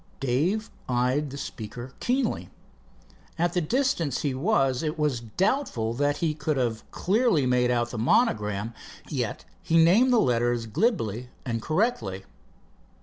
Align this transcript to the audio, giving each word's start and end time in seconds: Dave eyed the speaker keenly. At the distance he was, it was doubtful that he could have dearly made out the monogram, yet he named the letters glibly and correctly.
Dave 0.19 0.71
eyed 0.89 1.29
the 1.29 1.37
speaker 1.37 1.93
keenly. 1.99 2.49
At 3.37 3.53
the 3.53 3.61
distance 3.61 4.23
he 4.23 4.33
was, 4.33 4.81
it 4.81 4.97
was 4.97 5.19
doubtful 5.19 5.93
that 5.93 6.17
he 6.17 6.33
could 6.33 6.57
have 6.57 6.83
dearly 7.05 7.45
made 7.45 7.69
out 7.69 7.91
the 7.91 7.99
monogram, 7.99 8.73
yet 9.09 9.45
he 9.61 9.77
named 9.77 10.11
the 10.11 10.17
letters 10.19 10.65
glibly 10.65 11.29
and 11.45 11.61
correctly. 11.61 12.25